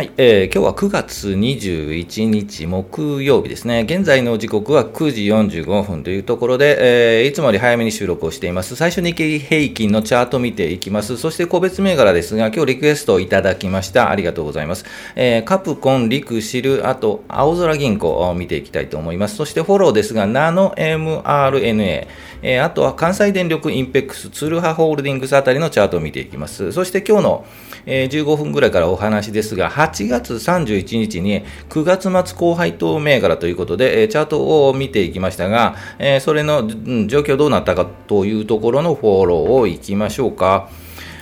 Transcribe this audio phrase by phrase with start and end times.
[0.00, 3.82] はい、えー、今日は9月21日木曜日ですね。
[3.82, 5.24] 現在の時刻は9時
[5.60, 8.76] 45分というところで、えー、いつもより早めに収録をしています。
[8.76, 11.18] 最初に経平均のチャート見ていきます。
[11.18, 14.08] そして個別銘柄ですが、今日リクエストをいただきました。
[14.08, 14.86] ありがとうございます。
[15.16, 19.36] えー、カプコン、リクシル、あと、青空銀行を見ていきたいと思います。
[19.36, 22.06] そしてフォローですが、ナノ MRNA、
[22.40, 26.72] えー、あとは関西電力インペックス、ツルハホールディングスあたりのチャートを見ていきます。
[26.72, 27.44] そして今日の、
[27.84, 36.66] え、15分ぐらいからお話ですが、8月31日に9月末高配当銘柄ということで、え、チャートを見ていきましたが、え、それの、
[37.06, 40.68] 状況どうなったかというところのフォローをいきましょうか。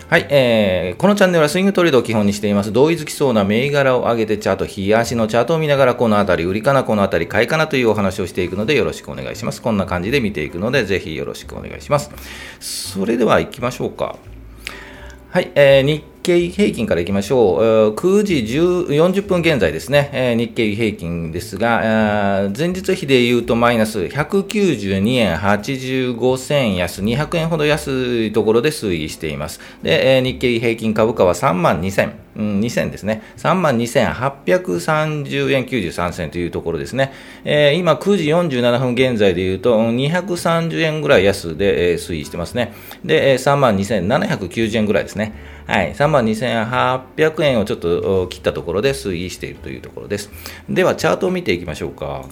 [0.08, 2.72] はい、えー、このチャンネルはスイングトレードを基本にしています。
[2.72, 9.60] 同意づきそうな銘柄を上げてチャート、冷やしのチャートを見ながら、このあたり、売りかな、このあたり、買いかなというお話をしていくので、よろしくお願いします。
[9.60, 12.10] こんな感じで見ていくので、ぜひよろしくお願いします。
[12.58, 14.16] それでは行きましょうか。
[15.30, 17.56] はい、えー、経平均からいきましょ
[17.92, 17.95] う。
[17.95, 29.61] 9時40分現在ですね、日経平均ですが、前日比で言うとマイナス192円85銭安、200円ほど安いところで推移しています。
[29.83, 37.12] で、日経平均株価は3万2000、うん、2000ですね、3万2830円93銭というところですね。
[37.44, 42.75] えー、今9時47分現在で言うと、230円ぐらい安で、えー、推移してますね。
[43.05, 45.56] で、3万2790円ぐらいですね。
[45.69, 50.30] はい、3万2800円をちょっと切ったところで推移しているというところです。
[50.66, 52.25] では、チャートを見ていきましょうか。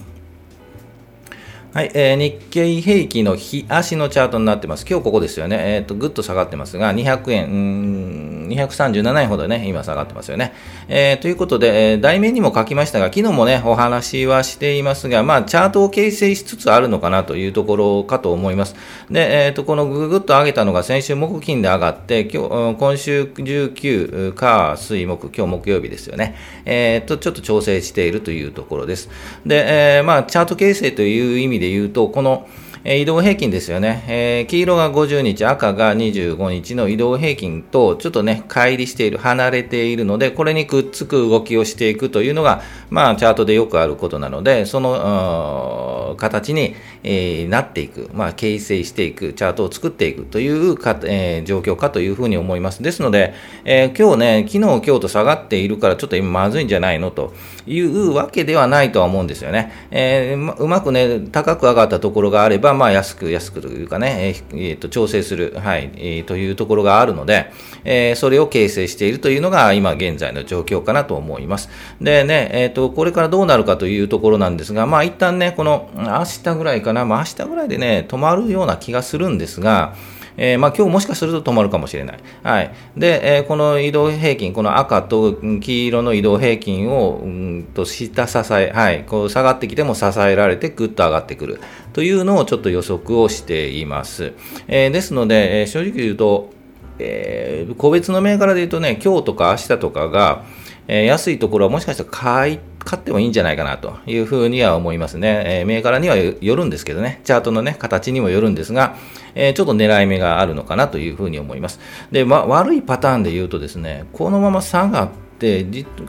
[1.77, 4.85] はい、えー、日経平均の日足のチャートになってます。
[4.89, 5.75] 今日ここですよね。
[5.75, 10.53] えっ、ー、と、ぐっと下がってますが、200円、うん237円ほどね、今下がってますよね。
[10.87, 18.75] えー、ということで、えー、題名にも書きましたが、昨日もね、お話はしていますが、まあ、チャートを形成しつつあるのかなというところかと思います。
[19.11, 26.35] で、えっ、ー、と、このぐぐっと上げたのが先週木金で上がって、今日、今週19、火、水、木、今日木曜日ですよね。
[26.65, 29.09] えっ、と、ちょっと調整しているというところです。
[29.45, 32.47] で、えまあ、チャート形成という意味でで言うと、この、
[32.83, 52.81] え移動平均ですよね、えー、黄色が50日、赤が25日の移動平均とちょっとね、乖離している、離れているので、これにくっつく動きをしていくというのが、まあ、チャートでよくあることなので、その形に、えー、なっていく、まあ、形成していく、チャートを作っていくというか、えー、状況かというふうに思います。
[52.83, 53.33] ですので、
[53.65, 57.33] え今日ね、昨日、今日と下がっているから、ちょっと今まずいんじゃないのと
[57.67, 59.71] いうわけではないとは思うんですよね。
[59.91, 67.51] えうまくね、高く上がったところがあれば、まあ、安く、安くというかね、えー、えー、と調整する、はいえー、というところがあるので、
[67.83, 71.69] えー、それを形成しているというのが今現在の状況かなと思います。
[72.01, 79.95] でね、えーと、これからどうなるかというところなんですが、まあ一旦ね、この明日ぐらいかな、まあ明日ぐらいでね、止まるような気がするんですが、
[80.37, 82.19] えー、まあ、今日もしかすると止まるかもしれない。
[82.43, 82.71] はい。
[82.95, 91.59] で、えー、この移動平均、この赤と黄色の移動平均を、うんと下支え、はい、こう下がってきても支えられてぐっと上がってくる
[91.93, 94.33] というのをちょっと予測をしています。
[94.67, 96.51] えー、ですので、え正直言うと、
[96.99, 100.43] え個別の銘柄で言うとね、今日とか明日とかが、
[100.87, 105.43] え安いところはもしかしたら買い買ってもいいんじゃないかなというふうには思いますね。
[105.45, 108.95] えー、銘柄にはよるんですけどね、チャートのね、形にもよるんですが、
[109.35, 111.81] えー、ちょっと狙い目があるのかなというふうに思います。
[112.13, 115.65] で、ま、悪いパターンで言うとですね、このまま下がって、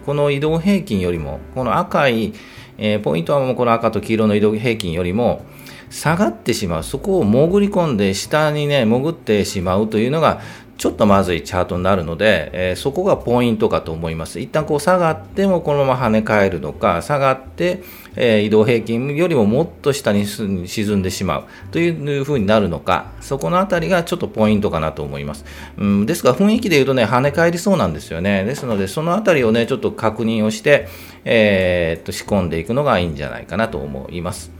[0.06, 2.32] この移動平均よりも、この赤い、
[2.78, 5.44] え、ポイントはもうこの赤と黄色の移動平均よりも、
[5.90, 10.40] 下がってしまう、そこを潜り込んで下にね、潜ってしまうというのが、
[10.78, 14.38] ちょっとまずいチャートになるので、えー、そこがポイントかと思います。
[14.38, 17.82] 一旦こう下がってもこのまま跳ね返るのか、下がって、
[18.14, 25.44] えー、移動平均よりももっと下に沈んでしまうというふうになるのか、そこのあたりがちょっとポイントかなと思います。
[25.78, 28.44] うん、ですが雰囲気で言うとね、跳ね返りそうなんですよね。
[28.44, 30.86] ですので、そのあたりをね、ちょっと確認をして、
[31.24, 34.52] えー、っと仕込んでいくのがいいんじゃないかなと思います。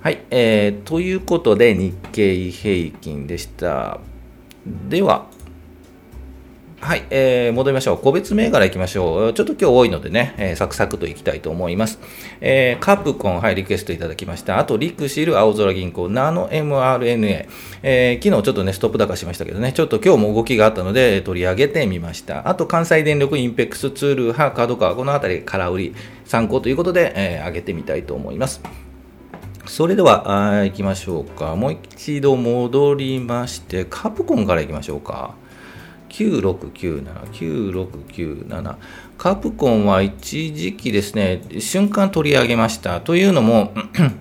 [0.00, 4.00] はい、えー、ということで日経平均でした。
[4.88, 5.26] では、
[6.82, 7.98] はい、えー、戻りましょう。
[7.98, 9.34] 個別銘柄いきましょう。
[9.34, 12.00] ちょっと今日多いのでね、えー、サクサクといきたいと思います。
[12.40, 14.58] えー、カプコン、はい、リクエストいただきました。
[14.58, 17.46] あと、リクシル、青空銀行、ナノ MRNA、
[17.84, 22.48] えー、昨日ちょっとね、ストップ高しましたけどね、ちょっと今日も動きがあったので、取り上げてみました。
[22.48, 25.94] あと、関西電力、インペックス、ツール、ハ、カードカー、このあたり、空売り、
[26.24, 28.60] 参考ということで、えー、上げてみたいと思います。
[29.66, 31.54] それでは、行きましょうか。
[31.54, 35.40] もう一度戻りまして、カプコンから行きましょうか。
[36.12, 38.76] 9697、9697。
[39.16, 43.00] カプコンは一時期ですね、瞬間取り上げました。
[43.00, 43.72] というのも、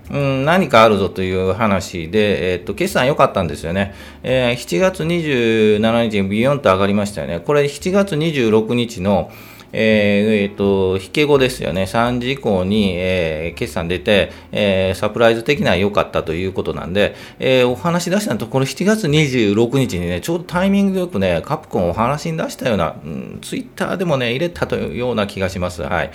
[0.09, 3.93] うん、何かあるぞという話で、えっと、決算良かったんですよね。
[4.23, 7.39] えー、7月27日にビヨンと上がりましたよね。
[7.39, 9.31] これ7月26日の
[9.73, 25.81] えー、えー、と、引け後ですよね、3時以降に、えー、決算出て、えー、サプライズ的には良かったということなんで、えー、お話し出したのと、この7月26日にね、ちょうどタイミングよくね、カプコンお話に出したような、うん、ツイッターでもね、入れたというような気がします。
[25.81, 26.11] はい。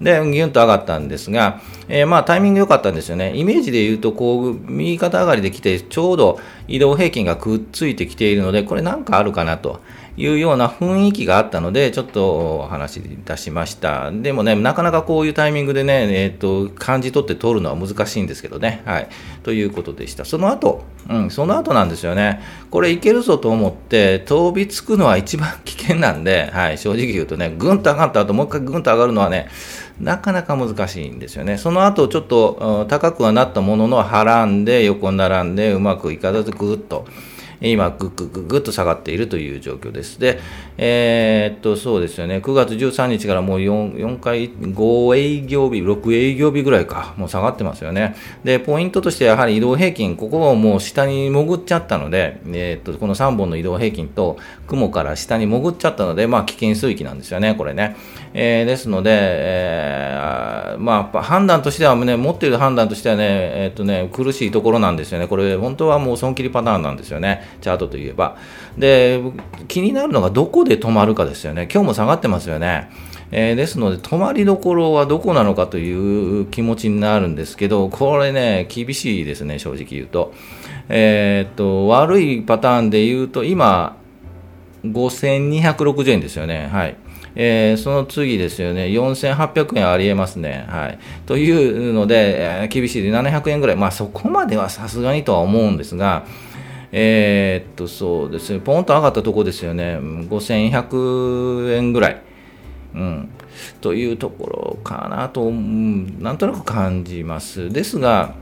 [0.00, 3.36] で、ギュンと上がったんですが、えー、まあタイミング良かったんですよね。
[3.36, 9.80] イメージで言うと、こう、右肩上がりで来て、ちょうど移動平均がくっついてきているので、これなんかあるかなと。
[10.16, 14.10] いうような雰囲気があったので、ちょっとお話し出しました。
[14.10, 18.82] でもね、なかなかこういうタイミングでね、えっ、ー、と、感じ取って通るのは難しいんですけどね。
[18.84, 19.08] はい。
[19.42, 20.24] ということでした。
[20.24, 22.40] その後、うん、その後なんですよね。
[22.70, 29.48] これいけるぞと思って、飛びつくのは一番危険なんで、はい、正直言うとね、ぐんと上がった後、もう一回ぐんと上がるのはね、
[30.00, 31.58] なかなか難しいんですよね。
[31.58, 37.04] その後、ちょっと高くはなったものの、はらんで、横並んで、うまくいかずぐっと。
[37.60, 40.18] 今、ぐっぐっぐっと下がっているという状況です。
[40.18, 40.40] で、
[40.78, 48.16] えー、っと、そうですよね、9月13日からもう 4, 4回、5営業日、6営業日ぐらいか、もう下がってますよね。
[48.44, 57.96] で、ポイントとしてやはり移動平均、ここをもう下に潜っちゃったので、えー、っと、この3本の移動平均と雲から下に潜っちゃったので、まあ、危険水域なんですよね、これね。
[58.32, 65.26] えー、ですので、えー、まあ、判断としてはね、持っている判断としてはね、えー、っとね、苦しいところなんですよね。
[65.26, 67.42] これ、本当はもう損切りパターンなんですよね。
[67.60, 68.36] チャートといえば。
[68.78, 69.20] で、
[69.68, 71.68] 気になるのがどこで止まるかですよね。
[71.72, 72.90] 今日も下がってますよね。
[73.32, 80.32] えー、ですので、止まりどころはどこなのかという気持ちになるんですけど、これね、厳しいですね、正直言うと。
[80.88, 83.96] えー、っと、悪いパターンで言うと、今、
[84.84, 86.68] 5260円ですよね。
[86.72, 86.96] はい。
[87.36, 90.66] えー、その次ですよね、4800円ありえますね。
[90.68, 90.98] はい。
[91.26, 96.24] というので、えー、厳しいで700円ぐらい、まあそこまではさすがにとは思うんですが、
[96.92, 102.22] えー、っと、そうですね、ポンと上がったとこですよね、5100円ぐらい、
[102.94, 103.28] うん、
[103.80, 107.70] というところかなと、うん、なんとなく感じます。
[107.70, 108.34] ですが、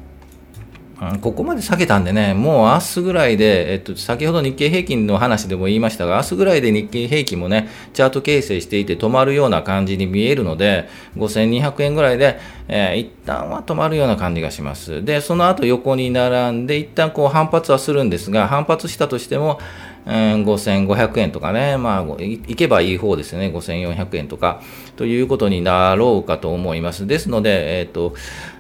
[1.21, 15.05] ここまで下げたんでね、もう明日ぐらいで、えっと、先ほど日経平均の話でも言いましたが、明日ぐらいで日経平均もね、チャート形成していて止まるような感じに見えるので、5200円ぐらいで、えー、一旦は止まるような感じがします。
[15.05, 19.61] で、その後横に並んで、一旦こう反発はするんですが、反発したとしても、
[20.07, 20.15] うん、
[20.45, 24.63] 5500円とかね、まあ、いけばいい方ですよね、5400円とか、
[24.97, 27.07] ということになろうかと思います。
[27.07, 28.15] ですので、えっ、ー、と、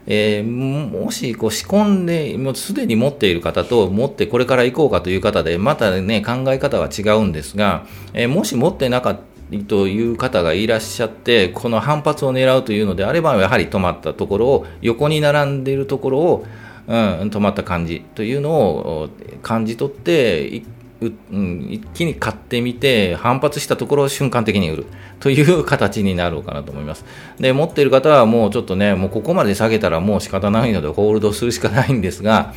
[0.07, 16.45] えー、もしこう仕込んで、もうすでに持っている方と、持ってこれから行こうかという方で、またね、考え方は違うんですが、えー、もし持ってなかったという方がいらっしゃって、この反発を狙うというのであれば、やはり止まったところを、横に並んでいるところを、
[16.87, 16.97] うん、
[17.31, 19.09] 止まった感じというのを
[19.43, 20.63] 感じ取って、
[21.01, 21.07] う
[21.37, 24.87] ん、一気に買ってみて、反発したところを瞬間的に売る
[25.21, 27.05] という形になろうかなと思います。
[27.39, 32.53] で、持っている方はもうちょっとね、もうここまで下げたらもう仕方ないので、ホールドするしかないんですが、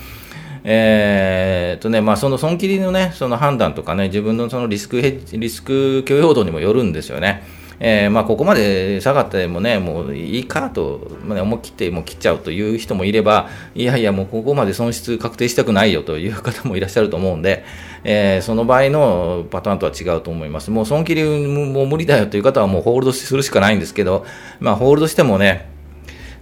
[0.64, 7.44] えーとねまあ、その損切りの,、ね、その判断とかね、自分のそのリスクリスク許容度にもよるんですよね。
[7.83, 17.66] えー、まあ、ここまで下がってもね、もういいかと、まあ、思い切ってもう切っちゃうという人もいれば、いやいや、もうここまで損失確定したくないよという方もいらっしゃると思うんで、
[18.04, 20.69] えー、その場合のパターンとは違うと思います。
[20.69, 24.28] もう損切りも無理だよという方はもうホールドするしかないんですけど、
[24.59, 25.71] まあ、ホールドしてもね、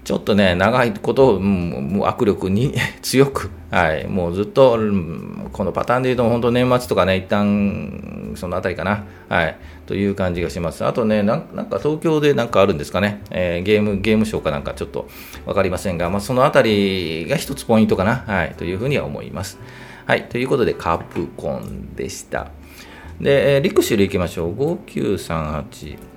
[0.09, 2.73] ちょっとね、長いこと、うん、もう握力に
[3.03, 4.79] 強く、はい、もうずっと、
[5.53, 10.83] このパターンでいうと、本当年末とかね、一旦そのあたりかな、はい、という感じがします。
[10.83, 15.07] あとね、なんか東京でなんかあるんですかね、えー、ゲーム、ゲームショーかなんかちょっと
[15.45, 19.59] 分かりませんが、まあ、そのあたりが一つポイントかな、はい、というふうには思います。
[20.07, 22.47] はい、ということで、カプコンでした。
[23.21, 24.55] で、えー、リクシル行きましょう。
[24.55, 26.08] 5938。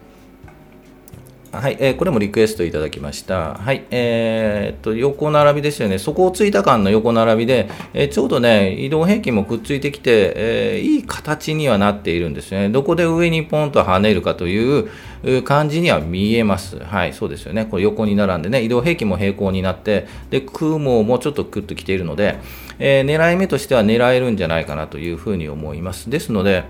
[1.53, 3.53] はい、えー、これもリクエストいただきました。
[3.57, 5.99] はい、えー、っと、横並びですよね。
[5.99, 12.71] 底をついた間の横並びで、えー、ちょうどね、移動平均もくっついてきて、えー、いい形にはなっているんですね。
[12.71, 16.79] どこで上にポンと跳ねるかという感じには見えます。
[16.79, 17.67] はい、そうですよね。
[17.67, 22.39] これ横に並んでね、移動平均も平行になって、で、雲もちょっとくっときているので、
[22.79, 26.09] えー、狙い目としては狙えるんじゃないかなというふうに思います。
[26.09, 26.65] ですので、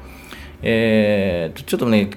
[0.63, 2.09] えー、ちょっとね、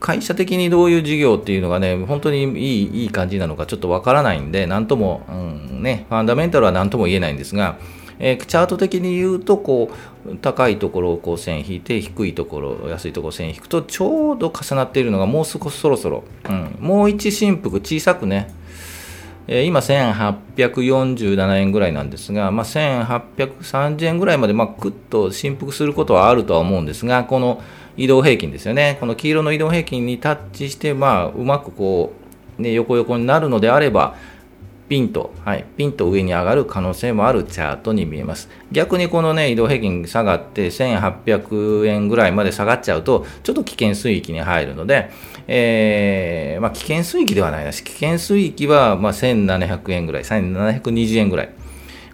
[0.00, 7.78] 会社的にどういう事業っていうのがね、本当にいいいい感じなのかちょっとわからないんで、なんとも、うんね、ファンダメンタルは何とも言えないんですが、
[8.18, 9.90] えー、チャート的に言うとこ
[10.26, 18.54] う高いところをこう線引いて低いところ安いところ線引くとちょうど重なっているのがもう少しそろそろ、うん、もう一振幅小さくね
[19.52, 27.60] え今、1847円ぐらいなんですが、まあ、1830円ぐらいまで、まあ、ぐっと振幅することはあるとは思うんですが、この
[28.00, 28.96] 移動平均ですよね。
[28.98, 32.14] この黄色の移動平均にタッチして、まあ、うまくこ
[32.58, 34.16] う、ね、横横になるのであれば、
[34.88, 38.48] ピンと、はい、ピンと上に上がる可能性もあるチャートに見えます。
[38.72, 45.10] 逆にこのね、移動平均下がって1800円ぐらいまで下がっちゃうと、ちょっと危険水域に入るので、
[45.46, 51.50] えー、まあ、危険水域ではないし、危険水域はま1700円ぐらい、1720円ぐらい。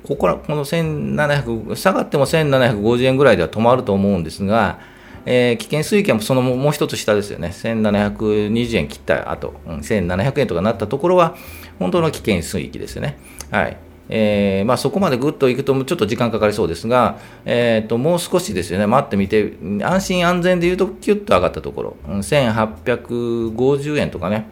[0.03, 4.81] ここら、この1700、下がっても1750円ぐらいでは止まると思うんですが、
[5.27, 11.37] えー、危険水域はそのもう一つ下ですよね、1720円切った後、うん、1700円とかなったところは、
[11.79, 13.19] 本当の危険水域ですよね。
[13.51, 13.77] はい。
[14.09, 24.49] えーまあ、そこまでぐっといくとちょっと時間かかりそうですが、えーと、もう少しですよね、待ってみて、安心安全でいうと、キュッと上がったところ、1850円とかね、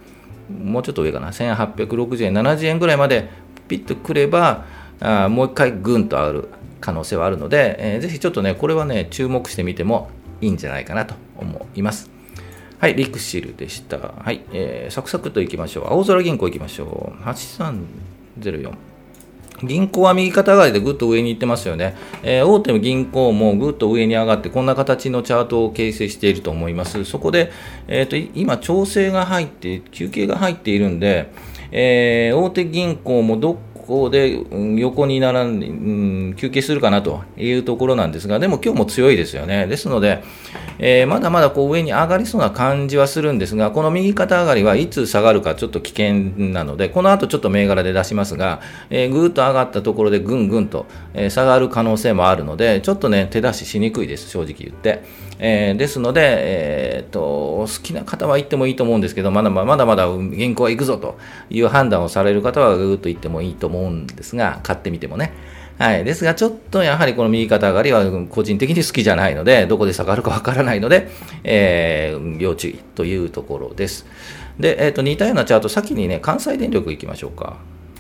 [0.50, 3.28] もうちょっと上かな、1860円、70円ぐらいまで
[3.68, 4.64] ピッとくれば、
[5.00, 6.48] あもう一回ぐんと上がる
[6.80, 10.10] 可能性はあるので、えー、ぜひちょっとね、これはね、注目してみても
[10.44, 12.10] いいんじゃないかなと思います。
[12.78, 13.98] はい、リクシルでした。
[13.98, 15.86] はい、えー、サクサクといきましょう。
[15.88, 17.22] 青空銀行いきましょう。
[17.22, 18.74] 8304。
[19.62, 27.04] 銀行は右肩上がりでぐっと上に行ってますよね、えー、大手の銀行もぐっと上に上がって、こんな形のチャートを形成していると思います。
[27.04, 27.50] そこで、
[27.88, 31.30] えーと、今、調整が入って、休憩が入っているんで、
[31.70, 34.38] えー、大手銀行もどこで
[34.76, 35.70] 横に並んで、う
[36.30, 39.66] ん、休憩するかなというところなんですが、でも今日も強いですよね。
[39.66, 40.22] ですので、
[40.78, 46.14] えー、まだまだこう上に上がりそうな感じはするんですが、この右肩上がりはいつ下がるかちょっと危険
[46.52, 48.60] なので、この後ちょっと銘柄で出しますが、
[48.90, 55.02] えー、ぐーっと上がったところでぐんぐんと、え、下がる可能性もあるので、ちょっとね、手出ししにくいです、正直言って。
[55.38, 57.33] えー、ですので、えーと、
[57.66, 61.18] 好きな方は行ってもいいと思うんですけど、まだまだまだ銀行は行くぞと
[61.50, 65.32] いう判断をされる方はぐーっと行ってもいいと思うんですが、買ってみてもね。
[65.78, 66.04] はい。
[66.04, 71.08] ですが、ちょっとやはりこの右肩上がりは個人的に好きじゃないので、どこで下がるかわからないので、
[71.42, 74.06] えー、要注意というところです。
[74.58, 77.56] で、えっ、ー、と、似たようなチャート、先にね、関西電力行きましょうか。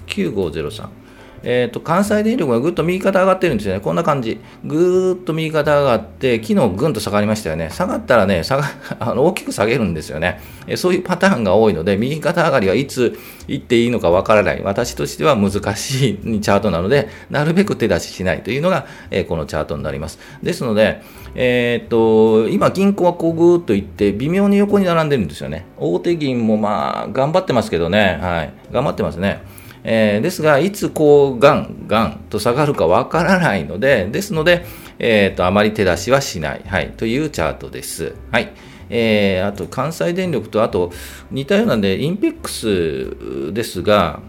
[0.06, 1.03] 9503。
[1.46, 8.64] えーと、関西電力がぐっと右肩上がってるんですよね、こんな感じ、ぐーっと右肩上がって、昨日ぐんと下がりましたよね、下がったらね、下が
[8.98, 20.18] あの大きく下げるんですよね、えそういうパターンが多いので、右肩上がりはいつ行っていいのかわからない、私としては難しいチャートなので、なるべく手出ししないというのが、えー、このチャートになります。
[20.42, 21.02] ですので、
[21.34, 29.42] えー、っと今、銀行はこうぐーっと行って、微妙に横に並んでるんですよね、大手銀もまあ頑張ってますけどね、はい、頑張ってますね。
[29.84, 34.64] えー、ですが、いつこう、がん、がんと下がるかわからないので、ですので、
[34.98, 38.14] えっ、ー、と、あまり手出しはしない、はい、というチャートです。
[38.30, 38.52] はい。
[38.88, 40.90] えー、あと、関西電力と、あと、
[41.30, 44.20] 似たようなんで、インペックスですが、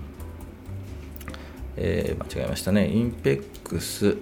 [1.77, 2.89] え、間違えましたね。
[2.89, 4.17] インペックス、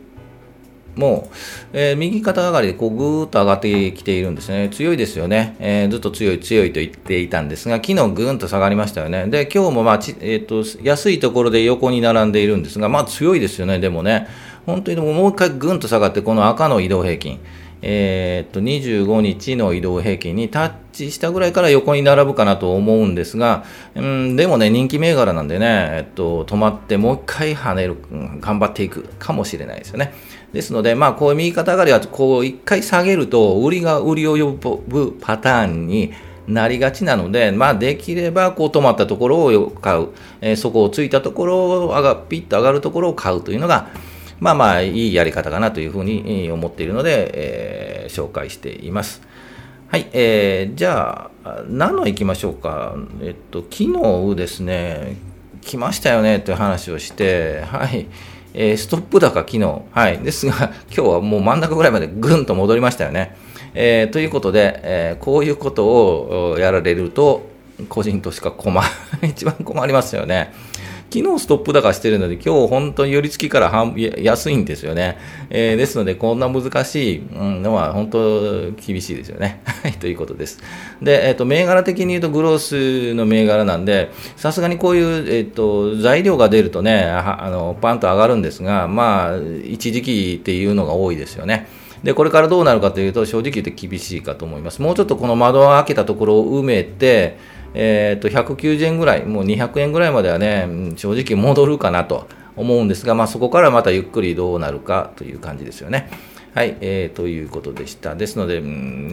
[0.96, 1.36] もう、
[1.74, 4.70] えー、右肩上がりでこうぐーっと上がってきているんですね。
[4.70, 5.56] 強いですよね。
[5.60, 9.28] えー、ずっと強い強いと言っていたんですが、昨日ぐーんと下がりましたよね。
[9.28, 14.28] で、今日もまあち、えーと、安いところで横に並んでいるんですが、まあ強いですよね、でもね。
[14.66, 17.40] 本当にもう一回ぐんと下がって、この赤の移動平均。
[17.86, 27.98] えー、と25日の移動平均にタッチしたぐらいから横に並ぶかなと思うんですが、うん、でもね、人気銘柄なんでね、えっと、止まってもう一回跳ねる、
[28.40, 30.14] 頑張っていくかもしれないですよね。
[30.54, 34.54] ですので、まあ、こういう右肩上がりは、こう一回下げると、売りが売りを呼
[34.88, 36.14] ぶパターンに
[36.48, 40.10] なりがちなので、まあ、できればこう止まったところを買う、
[40.40, 43.90] えー、そこをついたところを上が、ピッと上がるところを買うというのが、
[44.44, 49.22] まあまあ、いいやり方かなというふうに思っているので、えー、紹介しています。
[49.88, 52.94] はい、えー、じゃあ、何の行きましょうか。
[53.22, 53.86] えっと、昨
[54.32, 55.16] 日ですね、
[55.62, 58.06] 来ましたよねという話をして、はい、
[58.54, 63.38] えー、ストップ高昨日、はい、ですが、今日はもう真ん中ぐらいまでぐんと戻りましたよね。
[63.74, 67.48] えー、ということで、えー、こういうことをやられると、
[67.88, 68.78] 個人としか困、
[69.24, 70.54] 一番困りますよね。
[71.14, 75.20] 昨日ストップ高してるので、今日本当に寄り付きから半安いんですよね。
[75.52, 79.62] えー、ですので、こんな難しいのは本当厳しいですよね。
[79.84, 80.60] はい、ということです。
[81.04, 91.68] で、えっ、ー、と、銘柄的に言うとグロースの銘柄なんで、さすがにこういう、えっ、ー、と、材料が出るとね、あの、パンと上がるんですが、まあ、一時期っていうのが多いですよね。
[92.04, 94.82] で、これからどうなるかというと、正直言って厳しいかと思います。
[94.82, 97.38] もうちょっとこの窓を開けたところを埋めて、
[97.74, 106.10] えー、と190円ぐらい、もう200円ぐらいまではね、正直戻るかなと思うんですが、まあ、そこからまたゆっくりどうなるかという感じですよね。
[106.54, 108.14] はい、えー、ということでした。
[108.16, 108.62] ですので、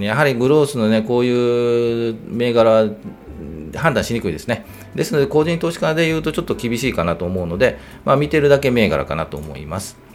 [0.05, 2.91] やはりグロースのね、こういう銘柄は
[3.75, 4.67] 判断しにくいですね。
[4.95, 10.10] ですので、個人投資家で言うとちょっと厳しいかなと思うので、まあ、見てるだけ銘柄かなと思います。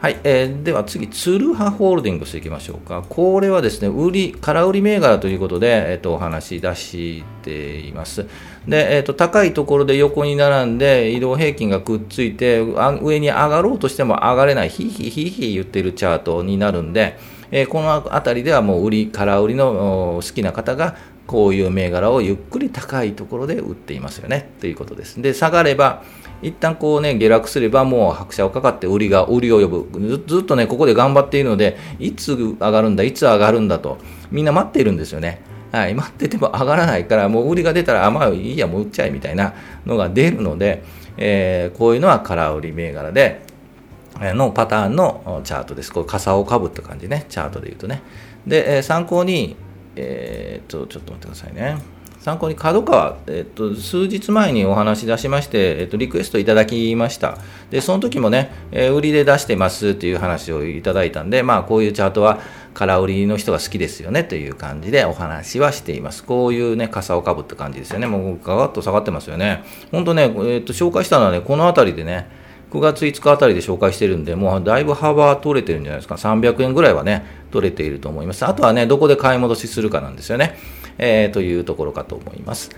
[0.00, 3.04] はい、えー、では次、ツルハホールディングスいきましょうか。
[3.06, 8.24] これはですね、売り、空売り銘柄ということで、えっ、ー、と、お話し出しています。
[8.66, 12.60] で、えっ、ー、と、高いところで横に並んで、移動平均がくっついて、
[13.02, 17.18] 上に上がろうとしても上がれない、ヒーヒーヒーヒー言ってるチャートになるんで、
[17.50, 25.20] えー、この辺りではもう売り、空売りの好きな方が、こういう銘柄をゆっくり高いところで売っていますよね、ということです。
[25.20, 26.02] で、下がれば、
[26.42, 30.22] 一旦こうね、下落すればもう拍車をかかって売りが、売りを呼ぶ。
[30.26, 33.98] ずっとね、ここで頑張っているので、いつ上がるんだ、いつ上がるんだと、
[34.30, 35.42] みんな待っているんですよね。
[35.72, 39.54] はい、待ってても上がらないから、もう売りが出たら、あ、まあいいや、もう売っちゃえみたいな
[39.86, 40.82] のが出るので、
[41.16, 43.42] えー、こういうのは空売り銘柄で、
[44.20, 45.92] のパターンのチャートです。
[45.92, 48.02] こう傘をかぶった感じね、チャートで言うとね。
[48.46, 49.56] で、参考に、
[49.96, 51.99] えー、っと、ちょっと待ってくださいね。
[52.20, 57.38] 参考に角川、えっと、数日前にお話し出しまして、えっと、リクエストいただきました。
[57.70, 62.40] で、その時もね、えー、売りで出してますっていう話をいただいたんで、まあ、こういうチャートは
[62.74, 66.22] 空売りの人が好きですよねという感じでお話はしています。
[66.22, 68.06] こういうね、傘をかぶった感じですよね。
[68.06, 69.64] もうガガッと下がってますよね。
[69.90, 72.28] 本当ね、えっと、紹介したのはね、この辺りでね、
[72.70, 76.16] 9月5日あたりで紹介してるんで、もうだいぶ幅取れてるんじゃないですか。
[76.16, 78.44] 300円ぐらいはね、取れていると思います。
[78.44, 80.56] あとはね、どこで買い戻しするかなんですよね。
[80.98, 82.70] えー、というところかと思います。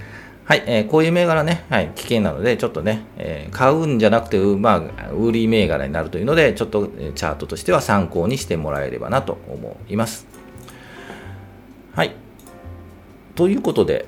[0.45, 10.27] はい、えー、こういう銘柄ね、はい、危険なので、ちょっとね、えー、買うんじゃなくて、まあ、売り銘柄になるというので、ちょっとチャートとしては参考にしてもらえればなと思います。
[11.95, 12.15] はい。
[13.35, 14.07] ということで、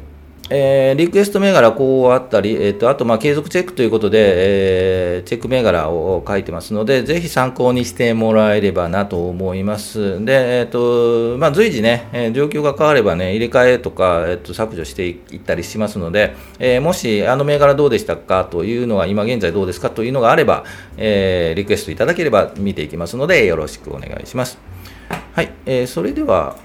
[0.51, 10.23] えー、リクエスト銘柄こうあったり、えーと、あとまあ継続チェックということで、えー、チェック銘柄を書いてますので、ぜひ参考にしてもらえればなと思います。
[10.25, 20.65] で、えーとまあ、随時ね、え、状況が変わればね、入れ替えとか、えーと、削除していったりしますので、えー、もしあの銘柄どうでしたかというのは、今現在どうですかというのがあれば、
[20.99, 24.59] えー、リクエストいただければ見ていきますので、よろしくお願いします。
[25.33, 26.57] はい、えー、それでは、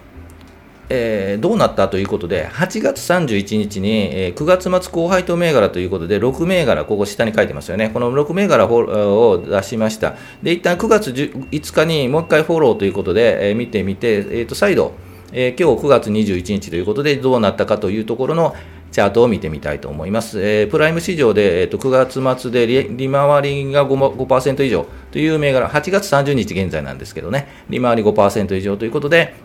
[0.90, 7.92] えー、どうなったということで、8月31日に、えー、9月末高配当銘柄ということで、6銘柄、ここ下に書いてますよね。
[7.94, 10.16] この6銘柄を出しました。
[10.42, 14.94] で、一旦9月5日にもう一回フォローということで、えー、見てみて、えー、と再度、
[15.32, 18.56] えー、今日9月21日ということで、どうなったかというところの
[18.92, 20.42] チャートを見てみたいと思います。
[20.42, 29.36] えー、プライム市場で、えー、と9月末で利利回りが 5%, 5以上という銘柄、8月30日現在なんですけどね、利回り5%以上ということで、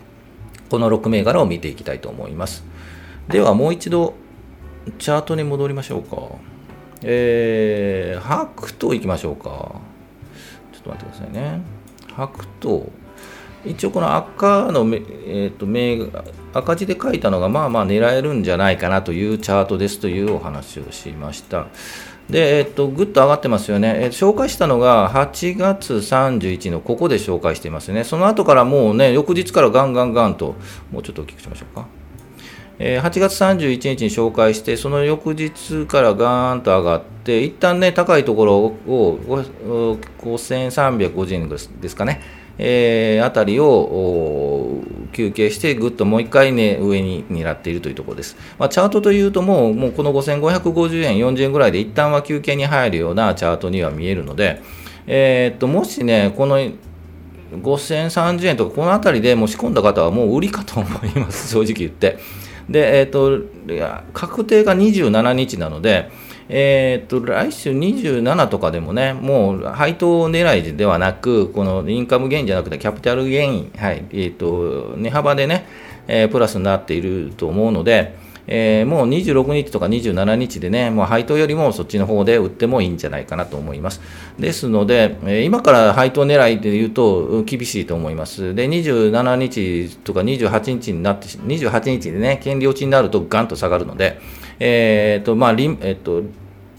[0.75, 2.65] この6銘柄を見ていきたいと思います。
[3.29, 4.13] ではもう一度
[4.99, 6.17] チャートに戻りましょうか。
[7.01, 9.43] えー、白桃いきましょうか。
[10.73, 11.61] ちょっと待ってくださいね。
[12.13, 12.91] 白桃。
[13.65, 16.09] 一応この赤の、えーと、銘
[16.53, 21.67] 赤字で書いたのがまあまあ狙えるんじゃないかなというチャートですというお話をしました。
[22.29, 28.03] で、えっと、ぐっと上がってますよね、え紹介したのが8月31のここで紹介していますね。
[28.03, 30.55] その後からもうね、翌日からガンガンガンと、
[30.91, 31.85] もうちょっと大きくしましょうか。
[32.77, 38.75] えー、8月31日に紹介して、その翌日からガーンと上がって、一旦ね、高いところを
[39.67, 42.21] 5350円ですかね。
[42.57, 48.37] えー、あたりを休憩して、ぐっともう一回、ね、上に狙っているというところです。
[48.57, 54.61] まあ、チャートというともう、もうこの5550円、40円ぐらいで一旦は休憩に入るようなチャートには見えるので、
[55.07, 56.59] えー、っともしね、この
[57.51, 62.17] 5030円とか、このあたりでもう仕込んだ方はもう売りかと思います、正直言って。
[62.69, 63.45] で、えー、っと、
[64.13, 66.09] 確定が27日なので、
[66.47, 75.65] えー、っと来週27とかでもね、もう配当狙いではなく、このインカムゲインじゃなくて、キャピタルゲイン、はいえー、っと値幅でね、
[76.07, 78.15] えー、プラスになっていると思うので、
[78.47, 84.01] えー、もう26日とか27日でね、もう配当よりもそっちの方で売ってもいいんじゃないかなと思います。
[84.39, 88.53] ですので、えー、今から配当狙いで言うと厳しいと思います。
[88.53, 94.19] で、27日とか28日になって、28日でね、権利落ちになるとガンと下がるので、
[94.59, 96.23] えーとまあリえーと、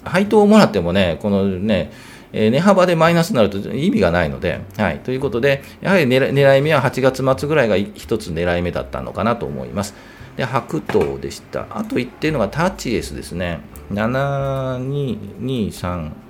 [0.05, 1.91] 配当をもらってもね、このね、
[2.33, 9.95] 値幅でマイナスになると意味がないので、はい、ということで、やはり狙い目は8月末ぐらいが一つ狙い目だったのかなと思います。
[10.37, 11.67] で、白桃でした。
[11.71, 13.61] あと言ってるのがタッチエスですね。
[13.93, 16.27] 7223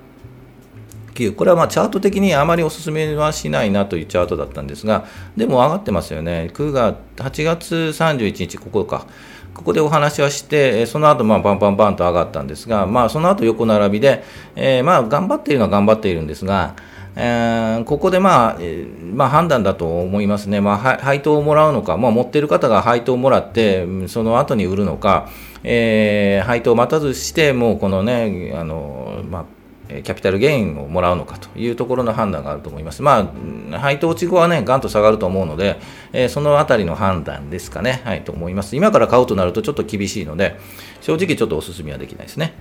[1.16, 6.50] 9これはまチャート的にあまりお勧めはしないなというチャートだったんですが、でも上がってますよね。
[6.52, 9.06] 9月、8月31日、ここか。
[9.54, 14.22] ここでお話はして、その後まあバンバンバンと上がったんですが、まあ、その後横並びで、
[14.54, 16.74] えー、まあ頑張っているのは頑張っているんですが、
[17.18, 25.28] えー、ここで、まあえー、まあ、判断だと思いますね、まあ、配当をもらうのか、まあ、持っている方が配当をもらって、その後に売るのか、
[25.64, 29.44] えー、配当を待たずして、もうこのね、あのまあ、
[29.88, 33.02] キャピタルゲインをもらうのかというところの判断があると思います。
[33.02, 33.32] ま
[33.72, 35.78] あ、配当落ち後はね、ガンと下がると思うので、
[36.12, 38.76] えー、そのあたりの判断ですかね、はい、と思います。
[38.76, 40.58] 今から買うとなるとちょっと厳しいので、
[41.00, 42.54] 正直ちょっとお勧めはできないですね。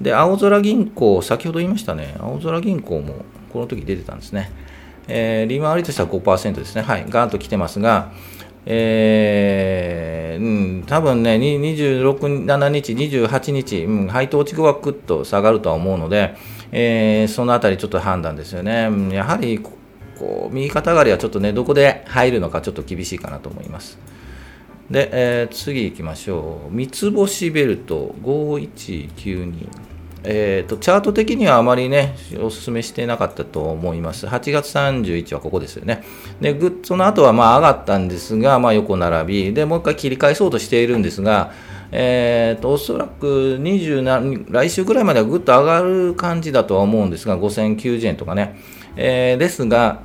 [0.00, 4.50] で、青空銀行、先ほど言いましたね、青空銀行もこの時出てたんですね。
[5.08, 8.12] えー、利回りとしては5%ですね、はい、ガンと来てますが、
[8.66, 16.36] えー、うん、多分ね、26、7日、28日、うん、配当値後はぐっと下がるとは思うので、
[16.70, 18.90] えー、そのあたりちょっと判断ですよね。
[19.12, 23.98] やはり、こう、右肩上がりはちょっとね、どこで入るのかちょっと厳しいかなと思います。
[24.90, 26.74] で、えー、次行きましょう。
[26.74, 29.89] 三つ星ベルト5192。
[30.22, 34.26] えーと、チャート的にはあまりね、お勧めしてなかったと思います。
[34.26, 36.02] 8月31はここですよね。
[36.40, 41.52] で、グその後はまあ上がったんですが、まあ、横並び、で、もう一回切り返そうとしているんですが、
[41.92, 48.60] えーと、おそらく来週ぐらいまではぐっと上がる感じだとは思うんですが、5090円とかね。
[48.96, 50.02] えー、ですが、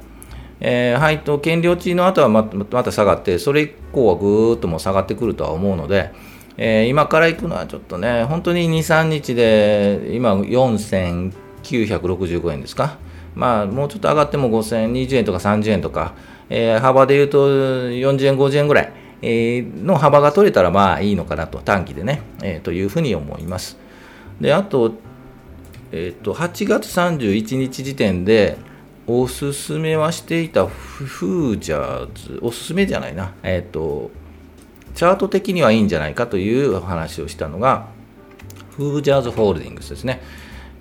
[0.62, 6.12] えー、配当、減量値の後はまた下がって、それ以降はぐーっとも下がってくるとは思うので、
[6.58, 12.98] えー、今から行くのはちょっとね、本当に2、3日で、今、4965円ですか、
[13.36, 16.14] まあ、もうちょっと上がっても5020円とか30円とか、
[16.50, 17.50] えー、幅で言うと
[17.90, 23.78] 40円、50円ぐらい、えー、の幅が取れたらまあいいのかなと、短期でね、えー、というふうに思います。
[24.40, 24.94] で、あと、
[25.92, 28.58] えー、と8月31日時点で、
[29.08, 34.10] おすすめはしていたフージャーズ、おすすめじゃないな、えっ、ー、と、
[34.96, 37.88] チャート的にはいいんじゃないかという話をしたのが、
[38.72, 40.22] フージャーズホールディングスですね。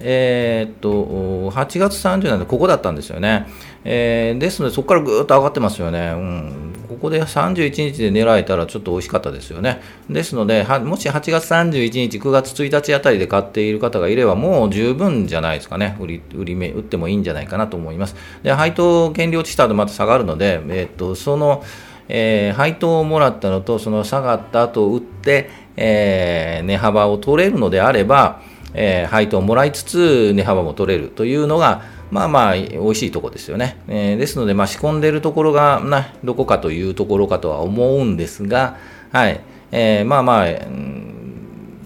[0.00, 3.46] えー、っと、8月30なんでここだったんですよね。
[3.84, 6.12] えー、ですので、そこからぐーっと上がってますよね。
[6.14, 6.74] うん。
[6.88, 9.80] ここで31日で狙えたらちょっと美味しかったですよね。
[10.08, 15.96] ですので、もし8月31日、9月1日あたりで買っている方がいれば、もう十分じゃないですかね。
[16.00, 18.16] 売り、売り目、売ってもいいんじゃないかなと思います。
[18.42, 21.64] で、配当減量した後また下がるので、えー、っと、その、
[22.08, 28.40] えー、配当をもらったのとその下がった後売って、えー、値幅を取れるのであれば、
[28.74, 38.76] えー、配当をもらいつつ値幅も取れるというのがまあまあ美味しいところですよね、えー、ですので、まあ、仕込んでるところがなどこかというところかとは思うんですが、
[39.10, 39.40] はい
[39.72, 40.46] えー、まあまあ、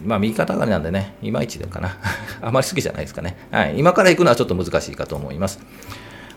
[0.04, 1.96] まあ、右肩上がりなんでね、いまいちだかな。
[2.42, 3.36] あまり好きじゃないですかね。
[3.50, 3.78] はい。
[3.78, 5.58] 今から行くのはちょっと難しいかと思います。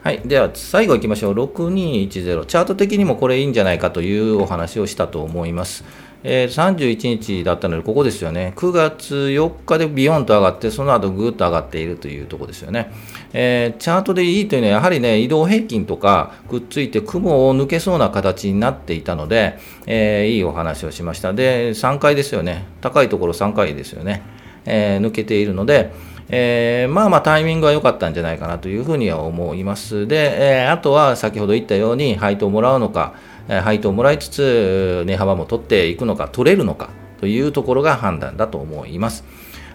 [0.04, 5.84] はい、では最後いきましょう、6210、チャート的にもこれいいんじゃないかというお話をしたと思います。
[6.24, 12.92] えー、31日だったので、ここですよね、9月4日でビヨンと上がって、その後ぐっと上がっているというところですよね、
[13.34, 21.34] えー、チャートでいいというのは、やはりね、移動平均とかくっついて雲を抜けそうな形になっていたので、えー、いいお話をしました。
[21.34, 24.24] で、3回ですよね、高いところ3回ですよね、
[24.66, 25.92] え抜けているので、
[26.30, 30.08] えー、まあまあタイミングは良かったんじゃないかなというふうには思います。
[30.08, 33.14] で、えー、あとは先ほど言ったように配当をもらうのか、
[33.48, 39.26] 配当をもらいつつ値幅も取っていくのか、取れるのかというところが判断だと思います。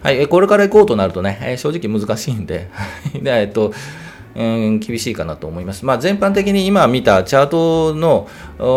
[0.03, 2.69] はい、これから行こうとなるとね、え正直難しいんで、
[3.21, 3.73] でえっと、
[4.35, 5.85] うん、厳しいかなと思います。
[5.85, 8.29] まあ、全般的に今見たチャートの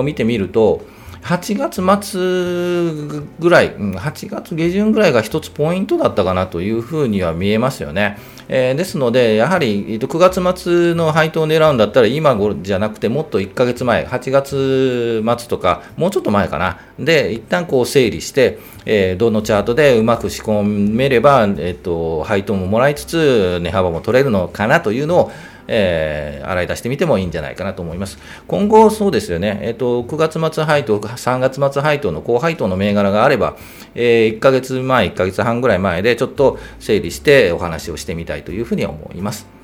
[0.04, 0.82] 見てみると、
[1.24, 8.18] 8月末ぐらい、8月下旬ぐらいが一つポイントだったかなというふうには見えますよね。
[8.48, 25.32] えー、ですので、やはり9月末の配当を狙うんだったら、今じゃなくて、もっと1ヶ月前、8月末とか、もうちょっと前かな、で、一旦こう整理して、えー、どのチャートでうまく仕込めれば、えーと配当ももらいつつ、値幅も取れるのかなというのを、
[25.72, 28.18] えー、洗い出してみてもいいんじゃないかなと思います。
[28.48, 33.56] 今後、そうですよね、えーと、9月末配当、3月末配当の高配当の銘柄があれば、
[33.94, 39.60] えー、1ヶ月前、1ヶ月半ぐらい前でちょっと整理してお話をしてみたいというふうに思います。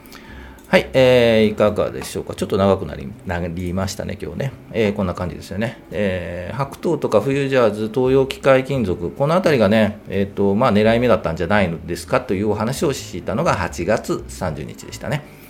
[0.68, 2.34] はい、えー、いかがでしょうか。
[2.34, 4.52] ちょっと長くなりなりましたね、今日ね。
[4.74, 5.80] えー、こんな感じですよね。
[5.92, 15.45] えー、白桃とか冬ジャーズ、東洋機械金属、このあたりがね、えっ、ー、と、まあ、狙い目だったんじゃないのですかというお話をしたのが8月30日でしたね。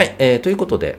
[0.00, 0.98] はい、えー、ということで、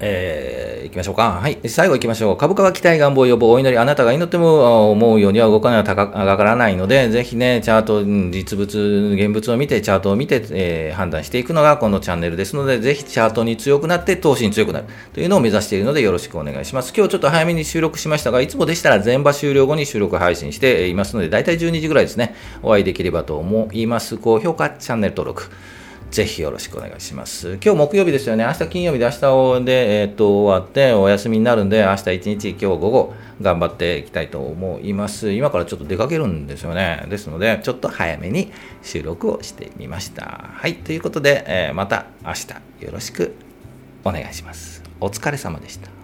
[0.00, 1.38] えー、行きましょうか。
[1.40, 1.60] はい。
[1.68, 2.36] 最後行きましょう。
[2.36, 3.78] 株価は期待、願望、予防、お祈り。
[3.78, 16.92] あなたが祈っても思うようには動かないは高上がらないので、ぜひね、チャート、実物、現物を見て、チャートを見て、えー、判断していくのがこのチャンネルですので、ぜひチャートに強くなって、投資に強くなるというのを目指しているので、よろしくお願いします。
[16.96, 24.16] 今日ちょっと早めに収録しましたが、いつもでしたら全場終了後に収録配信していますので、だいたい12時ぐらいですね、お会いできればと思います。
[24.16, 25.50] 高評価、チャンネル登録。
[26.10, 27.58] ぜひよろしくお願いします。
[27.62, 28.44] 今日木曜日ですよね。
[28.44, 29.10] 明日金曜日で明
[29.58, 35.32] 日で、えー、っと終わってお休みになるんで、明日一日、今日午後頑張っていきたいと思います。
[35.32, 37.06] 今からちょっと出かけるんですよね。
[37.08, 38.50] ですので、ちょっと早めに
[38.82, 40.50] 収録をしてみました。
[40.52, 40.76] はい。
[40.76, 42.48] ということで、えー、また明日
[42.84, 43.34] よろしく
[44.04, 44.82] お願いします。
[45.00, 45.97] お疲れ様でした。